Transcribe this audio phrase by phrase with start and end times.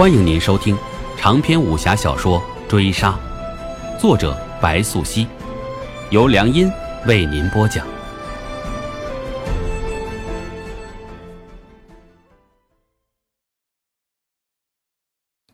[0.00, 0.74] 欢迎您收听
[1.18, 3.14] 长篇武侠小说《追杀》，
[4.00, 5.26] 作者白素熙，
[6.08, 6.72] 由良音
[7.06, 7.86] 为您播讲。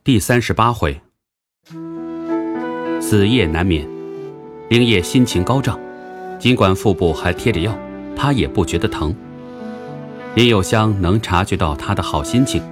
[0.04, 1.00] 第三十八回，
[3.00, 3.84] 死夜难眠，
[4.70, 5.76] 灵叶心情高涨，
[6.38, 7.76] 尽管腹部还贴着药，
[8.14, 9.12] 他也不觉得疼。
[10.36, 12.62] 林有香能察觉到他的好心情。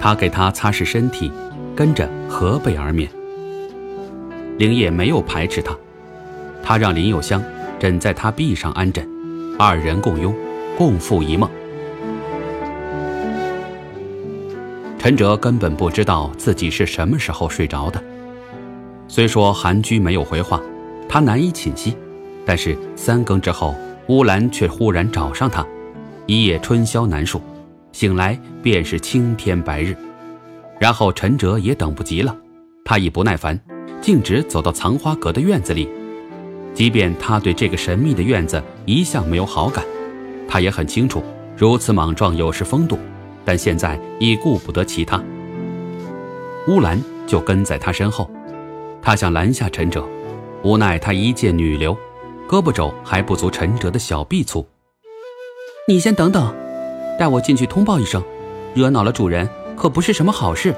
[0.00, 1.30] 他给他擦拭身体，
[1.74, 3.08] 跟着合背而眠。
[4.58, 5.76] 灵叶没有排斥他，
[6.62, 7.42] 他让林有香
[7.78, 9.06] 枕在他臂上安枕，
[9.58, 10.34] 二人共拥，
[10.78, 11.48] 共赴一梦。
[14.98, 18.02] 陈哲根本不知道自己是什么时候睡着的。
[19.08, 20.60] 虽说韩居没有回话，
[21.08, 21.96] 他难以寝息，
[22.44, 23.74] 但是三更之后，
[24.08, 25.64] 乌兰却忽然找上他，
[26.26, 27.40] 一夜春宵难数。
[27.96, 29.96] 醒来便是青天白日，
[30.78, 32.36] 然后陈哲也等不及了，
[32.84, 33.58] 他已不耐烦，
[34.02, 35.88] 径直走到藏花阁的院子里。
[36.74, 39.82] 即便他对这个神秘的院子一向没有好感，
[40.46, 41.24] 他也很清楚
[41.56, 42.98] 如此莽撞有失风度，
[43.46, 45.18] 但现在已顾不得其他。
[46.68, 48.30] 乌兰就跟在他身后，
[49.00, 50.06] 他想拦下陈哲，
[50.62, 51.96] 无奈他一介女流，
[52.46, 54.66] 胳膊肘还不足陈哲的小臂粗。
[55.88, 56.54] 你先等等。
[57.18, 58.22] 带我进去通报一声，
[58.74, 60.74] 惹恼了主人可不是什么好事。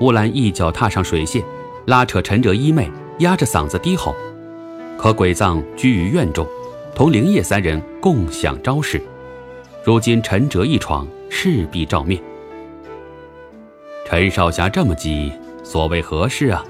[0.00, 1.44] 乌兰一脚踏上水榭，
[1.86, 4.14] 拉扯陈哲衣袂，压着嗓子低吼。
[4.98, 6.46] 可鬼藏居于院中，
[6.94, 9.00] 同灵叶三人共享招式。
[9.84, 12.20] 如今陈哲一闯，势必照面。
[14.04, 15.32] 陈少侠这么急，
[15.64, 16.64] 所谓何事啊？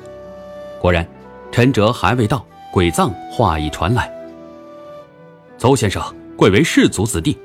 [0.81, 1.07] 果然，
[1.51, 4.11] 陈哲还未到，鬼藏话已传来
[5.59, 6.03] ：“邹先生，
[6.37, 7.37] 贵为世族子弟。”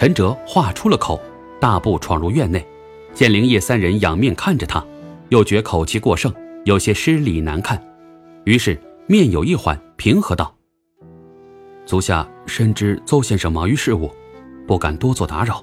[0.00, 1.20] 陈哲话出了口，
[1.60, 2.66] 大步闯入院内，
[3.12, 4.82] 见灵叶三人仰面看着他，
[5.28, 6.32] 又觉口气过盛，
[6.64, 7.78] 有些失礼难看，
[8.44, 10.56] 于是面有一缓，平和道
[11.84, 14.10] ：“足下深知邹先生忙于事务，
[14.66, 15.62] 不敢多做打扰，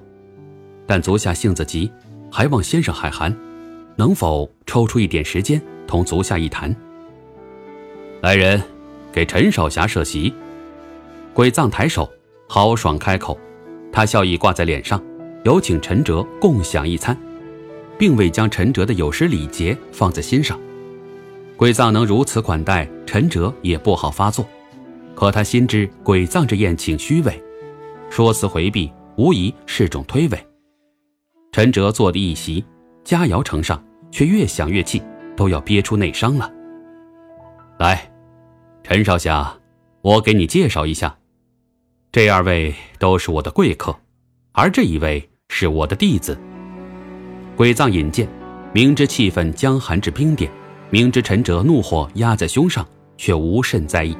[0.85, 1.91] 但足下性子急，
[2.31, 3.35] 还望先生海涵，
[3.95, 6.75] 能否抽出一点时间同足下一谈？”
[8.21, 8.61] 来人，
[9.11, 10.31] 给陈少侠设席。
[11.33, 12.07] 鬼藏抬手，
[12.47, 13.35] 豪爽开口。
[13.97, 15.03] 他笑意挂在脸上，
[15.43, 17.17] 有请陈哲共享一餐，
[17.97, 20.55] 并未将陈哲的有失礼节放在心上。
[21.55, 24.47] 鬼藏能如此款待陈哲，也不好发作。
[25.15, 27.43] 可他心知鬼藏这宴请虚伪，
[28.11, 30.37] 说辞回避，无疑是种推诿。
[31.51, 32.63] 陈哲坐的一席，
[33.03, 35.01] 佳肴呈上，却越想越气，
[35.35, 36.53] 都要憋出内伤了。
[37.79, 38.07] 来，
[38.83, 39.57] 陈少侠，
[40.03, 41.16] 我给你介绍一下。
[42.09, 43.95] 这二位都是我的贵客，
[44.53, 46.37] 而这一位是我的弟子。
[47.55, 48.27] 鬼藏引荐，
[48.73, 50.49] 明知气氛将寒至冰点，
[50.89, 54.17] 明知陈哲怒火压在胸上，却无甚在意。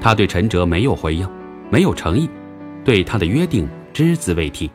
[0.00, 1.28] 他对陈哲没有回应，
[1.70, 2.28] 没有诚意，
[2.82, 4.70] 对他的约定只字未提。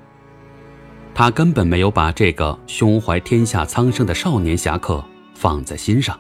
[1.14, 6.18] 他根本没有把这个胸怀天下苍生的少年侠客放在心上。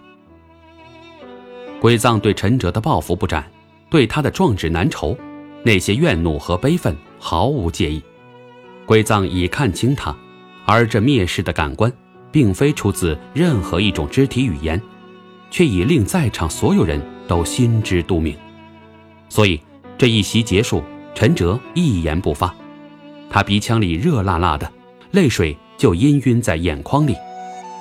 [1.80, 3.46] 鬼藏对陈哲的抱负不展，
[3.90, 5.16] 对他的壮志难酬。
[5.66, 8.00] 那些怨怒和悲愤毫无介意，
[8.86, 10.16] 鬼藏已看清他，
[10.64, 11.92] 而这蔑视的感官，
[12.32, 14.80] 并非出自任何一种肢体语言，
[15.50, 18.38] 却已令在场所有人都心知肚明。
[19.28, 19.60] 所以
[19.98, 20.84] 这一席结束，
[21.16, 22.54] 陈哲一言不发，
[23.28, 24.72] 他鼻腔里热辣辣的，
[25.14, 27.16] 泪水就氤氲在眼眶里，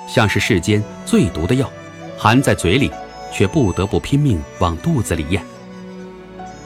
[0.07, 1.69] 像是世间最毒的药，
[2.17, 2.89] 含在嘴里，
[3.31, 5.39] 却不得不拼命往肚子里咽。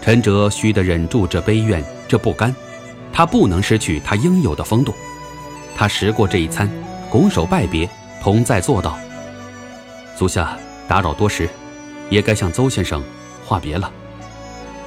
[0.02, 2.56] 陈哲须得忍住这悲怨，这不甘，
[3.12, 4.94] 他不能失去他应有的风度。
[5.76, 6.70] 他食过这一餐，
[7.10, 7.88] 拱手拜别，
[8.22, 8.98] 同在坐道
[10.18, 11.50] ：“足下打扰多时，
[12.10, 13.04] 也该向邹先生
[13.46, 13.92] 话别了。”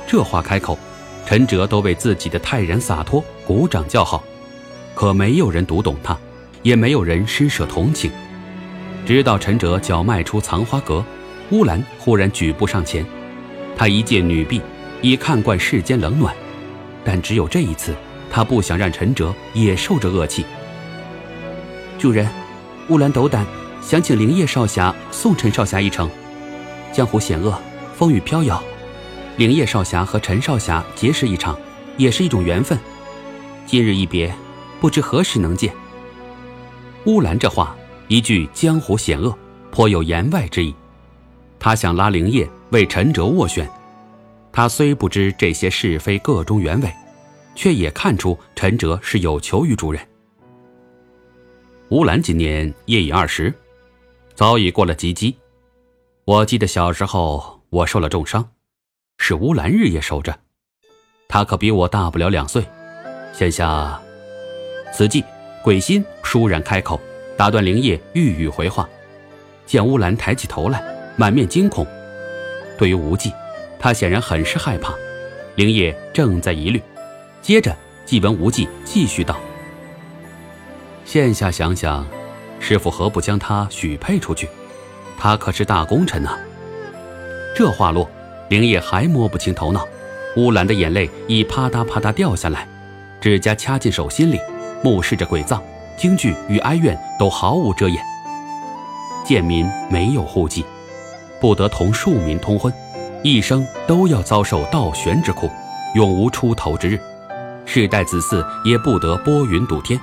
[0.06, 0.78] 这话开口，
[1.24, 4.22] 陈哲都为自己的泰然洒脱鼓掌叫好。
[4.94, 6.18] 可没有人读懂他，
[6.62, 8.10] 也没有人施舍同情。
[9.06, 11.04] 直到陈哲脚迈出藏花阁，
[11.50, 13.04] 乌兰忽然举步上前，
[13.76, 14.60] 他一介女婢。
[15.02, 16.34] 已看惯世间冷暖，
[17.04, 17.94] 但只有这一次，
[18.30, 20.46] 他不想让陈哲也受着恶气。
[21.98, 22.28] 主人，
[22.88, 23.44] 乌兰斗胆，
[23.82, 26.08] 想请灵叶少侠送陈少侠一程。
[26.92, 27.58] 江湖险恶，
[27.96, 28.62] 风雨飘摇，
[29.36, 31.58] 灵叶少侠和陈少侠结识一场，
[31.96, 32.78] 也是一种缘分。
[33.66, 34.32] 今日一别，
[34.80, 35.72] 不知何时能见。
[37.06, 37.76] 乌兰这话
[38.06, 39.36] 一句江湖险恶，
[39.72, 40.72] 颇有言外之意。
[41.58, 43.68] 他想拉灵叶为陈哲斡旋。
[44.52, 46.92] 他虽不知这些是非个中原委，
[47.54, 50.00] 却也看出陈哲是有求于主人。
[51.88, 53.52] 乌兰今年业已二十，
[54.34, 55.34] 早已过了及笄。
[56.24, 58.48] 我记得小时候我受了重伤，
[59.18, 60.38] 是乌兰日夜守着。
[61.28, 62.62] 他可比我大不了两岁。
[63.32, 64.00] 现下，
[64.92, 65.24] 此际，
[65.64, 67.00] 鬼心倏然开口，
[67.36, 68.86] 打断灵叶欲语回话。
[69.64, 70.84] 见乌兰抬起头来，
[71.16, 71.86] 满面惊恐。
[72.78, 73.32] 对于无忌，
[73.82, 74.94] 他显然很是害怕。
[75.56, 76.80] 灵业正在疑虑，
[77.42, 77.76] 接着
[78.06, 79.36] 即闻无忌继续道
[81.04, 82.06] ：“现下想想，
[82.60, 84.48] 师傅何不将他许配出去？
[85.18, 86.38] 他可是大功臣呐。”
[87.56, 88.08] 这话落，
[88.48, 89.86] 灵业还摸不清头脑。
[90.36, 92.66] 乌兰的眼泪已啪嗒啪嗒掉下来，
[93.20, 94.38] 指甲掐进手心里，
[94.82, 95.62] 目视着鬼藏，
[95.98, 98.02] 惊惧与哀怨都毫无遮掩。
[99.26, 100.64] 贱民没有户籍，
[101.38, 102.72] 不得同庶民通婚，
[103.22, 105.48] 一生都要遭受倒悬之苦，
[105.94, 106.98] 永无出头之日。
[107.64, 109.98] 世代子嗣也不得拨云堵天。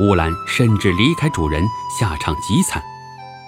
[0.00, 1.62] 乌兰甚至离开主人，
[1.98, 2.82] 下场极惨。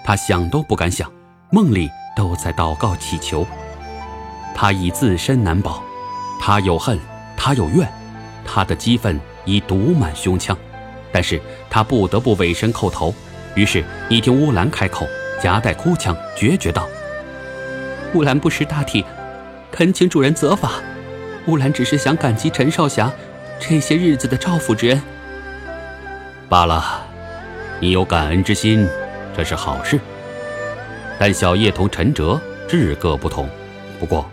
[0.04, 1.10] 他想都不敢想，
[1.50, 3.44] 梦里都在祷告祈求。
[4.54, 5.82] 他已自身难保，
[6.40, 6.96] 他有恨，
[7.36, 7.92] 他有怨，
[8.44, 10.56] 他的激愤已堵满胸腔，
[11.12, 13.12] 但是他不得不委身叩头。
[13.56, 15.04] 于是，你听乌兰开口，
[15.42, 16.86] 夹带哭腔，决绝道
[18.12, 19.04] ：“乌兰不识大体，
[19.70, 20.72] 恳请主人责罚。
[21.46, 23.10] 乌兰只是想感激陈少侠
[23.60, 25.00] 这些日子的照拂之恩。
[26.48, 27.06] 罢了，
[27.78, 28.86] 你有感恩之心，
[29.36, 30.00] 这是好事。
[31.18, 33.48] 但小叶同陈哲志各不同。
[34.00, 34.28] 不过，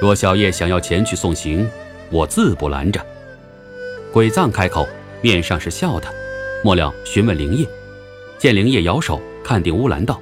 [0.00, 1.68] 若小叶想要前去送行，
[2.10, 3.04] 我自不拦着。”
[4.12, 4.88] 鬼藏开口，
[5.20, 6.06] 面上是笑的，
[6.62, 7.66] 末了询问灵叶。
[8.38, 10.20] 见灵叶摇手，看定乌兰道：“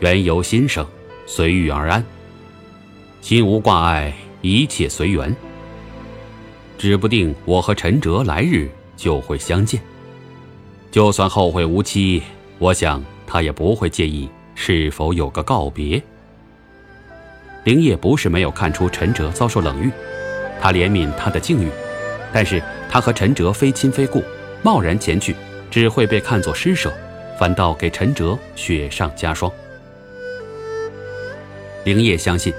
[0.00, 0.86] 缘由心生，
[1.26, 2.04] 随遇而安。
[3.20, 4.12] 心无挂碍，
[4.42, 5.34] 一切随缘。
[6.76, 9.80] 指不定我和陈哲来日就会相见。
[10.90, 12.22] 就算后会无期，
[12.58, 16.02] 我想他也不会介意是否有个告别。”
[17.64, 19.90] 灵叶不是没有看出陈哲遭受冷遇，
[20.60, 21.68] 他怜悯他的境遇，
[22.32, 24.22] 但是他和陈哲非亲非故，
[24.62, 25.34] 贸然前去。
[25.70, 26.92] 只会被看作施舍，
[27.36, 29.50] 反倒给陈哲雪上加霜。
[31.84, 32.52] 灵叶相信，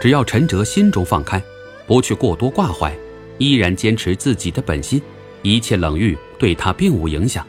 [0.00, 1.42] 只要陈哲心中放开，
[1.86, 2.96] 不去过多挂怀，
[3.36, 5.00] 依然坚持自己的本心，
[5.42, 7.46] 一切冷遇对他并无影响。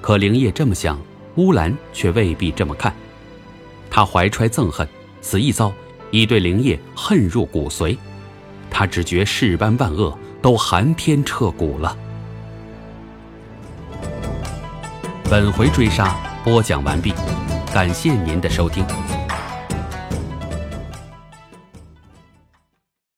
[0.00, 0.98] 可灵叶这么想，
[1.36, 2.94] 乌兰却未必这么看。
[3.90, 4.88] 他怀揣憎恨，
[5.20, 5.70] 此一遭
[6.10, 7.94] 已对灵叶恨入骨髓，
[8.70, 11.94] 他只觉世般万恶都寒天彻骨了。
[15.28, 17.12] 本回追杀播讲完毕，
[17.72, 18.82] 感谢您的收听。